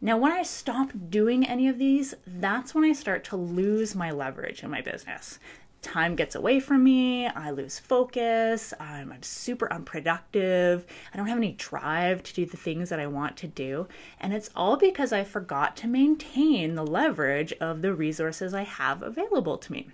Now, 0.00 0.16
when 0.16 0.30
I 0.30 0.44
stop 0.44 0.92
doing 1.10 1.44
any 1.44 1.66
of 1.66 1.76
these, 1.76 2.14
that's 2.24 2.72
when 2.72 2.84
I 2.84 2.92
start 2.92 3.24
to 3.24 3.36
lose 3.36 3.96
my 3.96 4.12
leverage 4.12 4.62
in 4.62 4.70
my 4.70 4.80
business 4.80 5.40
time 5.82 6.14
gets 6.14 6.34
away 6.34 6.60
from 6.60 6.84
me. 6.84 7.26
I 7.26 7.50
lose 7.50 7.78
focus. 7.78 8.74
I'm, 8.78 9.12
I'm, 9.12 9.22
super 9.22 9.72
unproductive. 9.72 10.84
I 11.12 11.16
don't 11.16 11.26
have 11.26 11.38
any 11.38 11.52
drive 11.52 12.22
to 12.24 12.34
do 12.34 12.46
the 12.46 12.56
things 12.56 12.88
that 12.90 13.00
I 13.00 13.06
want 13.06 13.36
to 13.38 13.46
do. 13.46 13.88
And 14.20 14.32
it's 14.32 14.50
all 14.54 14.76
because 14.76 15.12
I 15.12 15.24
forgot 15.24 15.76
to 15.78 15.86
maintain 15.86 16.74
the 16.74 16.86
leverage 16.86 17.52
of 17.60 17.82
the 17.82 17.94
resources 17.94 18.54
I 18.54 18.64
have 18.64 19.02
available 19.02 19.58
to 19.58 19.72
me. 19.72 19.88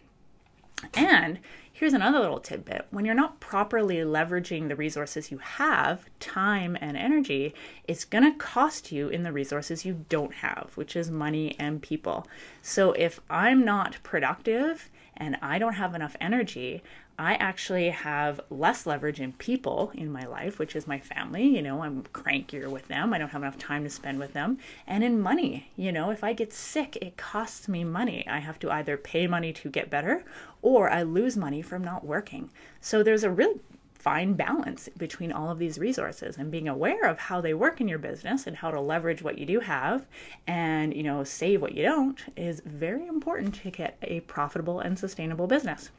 And 0.94 1.38
here's 1.72 1.94
another 1.94 2.20
little 2.20 2.38
tidbit 2.38 2.86
when 2.90 3.04
you're 3.06 3.14
not 3.14 3.40
properly 3.40 3.96
leveraging 3.96 4.68
the 4.68 4.76
resources 4.76 5.30
you 5.30 5.38
have, 5.38 6.04
time 6.20 6.76
and 6.80 6.96
energy, 6.96 7.54
it's 7.88 8.04
going 8.04 8.24
to 8.24 8.38
cost 8.38 8.92
you 8.92 9.08
in 9.08 9.22
the 9.22 9.32
resources 9.32 9.86
you 9.86 10.04
don't 10.10 10.34
have, 10.34 10.72
which 10.74 10.94
is 10.94 11.10
money 11.10 11.56
and 11.58 11.80
people. 11.80 12.26
So 12.60 12.92
if 12.92 13.20
I'm 13.30 13.64
not 13.64 13.96
productive, 14.02 14.90
and 15.16 15.36
I 15.42 15.58
don't 15.58 15.74
have 15.74 15.94
enough 15.94 16.16
energy, 16.20 16.82
I 17.18 17.34
actually 17.34 17.88
have 17.90 18.40
less 18.50 18.84
leverage 18.84 19.20
in 19.20 19.32
people 19.32 19.90
in 19.94 20.12
my 20.12 20.24
life, 20.24 20.58
which 20.58 20.76
is 20.76 20.86
my 20.86 20.98
family. 20.98 21.46
You 21.46 21.62
know, 21.62 21.82
I'm 21.82 22.02
crankier 22.12 22.68
with 22.68 22.88
them. 22.88 23.14
I 23.14 23.18
don't 23.18 23.30
have 23.30 23.42
enough 23.42 23.58
time 23.58 23.84
to 23.84 23.90
spend 23.90 24.18
with 24.18 24.34
them. 24.34 24.58
And 24.86 25.02
in 25.02 25.20
money, 25.20 25.70
you 25.76 25.92
know, 25.92 26.10
if 26.10 26.22
I 26.22 26.34
get 26.34 26.52
sick, 26.52 26.96
it 27.00 27.16
costs 27.16 27.68
me 27.68 27.84
money. 27.84 28.26
I 28.28 28.40
have 28.40 28.58
to 28.60 28.70
either 28.70 28.98
pay 28.98 29.26
money 29.26 29.52
to 29.54 29.70
get 29.70 29.88
better 29.88 30.24
or 30.60 30.90
I 30.90 31.02
lose 31.02 31.36
money 31.36 31.62
from 31.62 31.82
not 31.82 32.04
working. 32.04 32.50
So 32.80 33.02
there's 33.02 33.24
a 33.24 33.30
really 33.30 33.60
fine 34.06 34.34
balance 34.34 34.88
between 34.96 35.32
all 35.32 35.50
of 35.50 35.58
these 35.58 35.80
resources 35.80 36.36
and 36.36 36.48
being 36.48 36.68
aware 36.68 37.06
of 37.06 37.18
how 37.18 37.40
they 37.40 37.54
work 37.54 37.80
in 37.80 37.88
your 37.88 37.98
business 37.98 38.46
and 38.46 38.56
how 38.56 38.70
to 38.70 38.80
leverage 38.80 39.20
what 39.20 39.36
you 39.36 39.44
do 39.44 39.58
have 39.58 40.06
and 40.46 40.94
you 40.94 41.02
know 41.02 41.24
save 41.24 41.60
what 41.60 41.74
you 41.74 41.82
don't 41.82 42.20
is 42.36 42.62
very 42.64 43.04
important 43.08 43.52
to 43.52 43.68
get 43.68 43.96
a 44.02 44.20
profitable 44.20 44.78
and 44.78 44.96
sustainable 44.96 45.48
business 45.48 45.90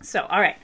so 0.00 0.20
all 0.30 0.40
right 0.40 0.58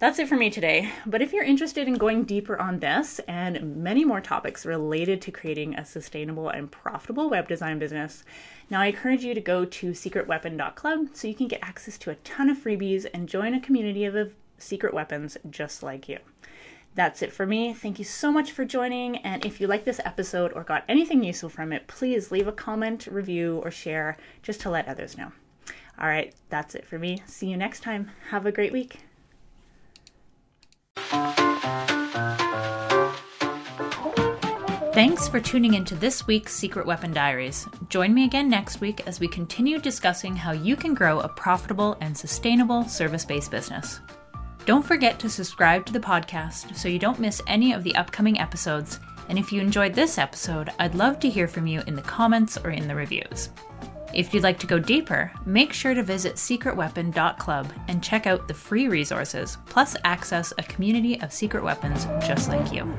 That's 0.00 0.18
it 0.18 0.28
for 0.28 0.36
me 0.36 0.48
today. 0.48 0.90
But 1.04 1.20
if 1.20 1.30
you're 1.34 1.44
interested 1.44 1.86
in 1.86 1.94
going 1.94 2.24
deeper 2.24 2.58
on 2.58 2.78
this 2.80 3.20
and 3.28 3.76
many 3.76 4.02
more 4.02 4.22
topics 4.22 4.64
related 4.64 5.20
to 5.22 5.30
creating 5.30 5.74
a 5.74 5.84
sustainable 5.84 6.48
and 6.48 6.70
profitable 6.70 7.28
web 7.28 7.46
design 7.46 7.78
business, 7.78 8.24
now 8.70 8.80
I 8.80 8.86
encourage 8.86 9.22
you 9.22 9.34
to 9.34 9.42
go 9.42 9.66
to 9.66 9.90
secretweapon.club 9.90 11.08
so 11.12 11.28
you 11.28 11.34
can 11.34 11.48
get 11.48 11.60
access 11.62 11.98
to 11.98 12.10
a 12.10 12.14
ton 12.14 12.48
of 12.48 12.56
freebies 12.56 13.04
and 13.12 13.28
join 13.28 13.52
a 13.52 13.60
community 13.60 14.06
of 14.06 14.16
secret 14.60 14.94
weapons 14.94 15.36
just 15.48 15.82
like 15.82 16.08
you. 16.08 16.18
That's 16.94 17.22
it 17.22 17.32
for 17.32 17.46
me. 17.46 17.72
Thank 17.72 17.98
you 17.98 18.04
so 18.04 18.32
much 18.32 18.52
for 18.52 18.64
joining. 18.64 19.18
And 19.18 19.44
if 19.44 19.60
you 19.60 19.66
like 19.66 19.84
this 19.84 20.00
episode 20.04 20.52
or 20.52 20.64
got 20.64 20.84
anything 20.88 21.22
useful 21.22 21.48
from 21.48 21.72
it, 21.72 21.86
please 21.86 22.32
leave 22.32 22.48
a 22.48 22.52
comment, 22.52 23.06
review, 23.06 23.60
or 23.64 23.70
share 23.70 24.16
just 24.42 24.60
to 24.62 24.70
let 24.70 24.88
others 24.88 25.16
know. 25.16 25.30
All 26.00 26.08
right, 26.08 26.34
that's 26.48 26.74
it 26.74 26.86
for 26.86 26.98
me. 26.98 27.22
See 27.26 27.48
you 27.48 27.56
next 27.56 27.80
time. 27.80 28.10
Have 28.30 28.46
a 28.46 28.52
great 28.52 28.72
week. 28.72 29.00
Thanks 34.92 35.28
for 35.28 35.40
tuning 35.40 35.74
into 35.74 35.94
this 35.94 36.26
week's 36.26 36.54
Secret 36.54 36.84
Weapon 36.84 37.12
Diaries. 37.12 37.66
Join 37.88 38.12
me 38.12 38.24
again 38.24 38.48
next 38.48 38.80
week 38.80 39.06
as 39.06 39.20
we 39.20 39.28
continue 39.28 39.78
discussing 39.78 40.34
how 40.34 40.50
you 40.52 40.74
can 40.74 40.94
grow 40.94 41.20
a 41.20 41.28
profitable 41.28 41.96
and 42.00 42.16
sustainable 42.16 42.84
service 42.84 43.24
based 43.24 43.50
business. 43.50 44.00
Don't 44.66 44.84
forget 44.84 45.18
to 45.18 45.28
subscribe 45.28 45.86
to 45.86 45.92
the 45.92 46.00
podcast 46.00 46.76
so 46.76 46.88
you 46.88 46.98
don't 46.98 47.18
miss 47.18 47.42
any 47.46 47.72
of 47.72 47.82
the 47.82 47.94
upcoming 47.96 48.38
episodes. 48.38 49.00
And 49.28 49.38
if 49.38 49.52
you 49.52 49.60
enjoyed 49.60 49.94
this 49.94 50.18
episode, 50.18 50.70
I'd 50.78 50.94
love 50.94 51.18
to 51.20 51.30
hear 51.30 51.48
from 51.48 51.66
you 51.66 51.82
in 51.86 51.94
the 51.94 52.02
comments 52.02 52.58
or 52.58 52.70
in 52.70 52.86
the 52.86 52.94
reviews. 52.94 53.50
If 54.12 54.34
you'd 54.34 54.42
like 54.42 54.58
to 54.58 54.66
go 54.66 54.78
deeper, 54.78 55.32
make 55.46 55.72
sure 55.72 55.94
to 55.94 56.02
visit 56.02 56.34
secretweapon.club 56.34 57.72
and 57.88 58.02
check 58.02 58.26
out 58.26 58.48
the 58.48 58.54
free 58.54 58.88
resources, 58.88 59.56
plus 59.66 59.96
access 60.04 60.52
a 60.58 60.62
community 60.64 61.20
of 61.20 61.32
secret 61.32 61.62
weapons 61.62 62.06
just 62.26 62.48
like 62.48 62.72
you. 62.72 62.92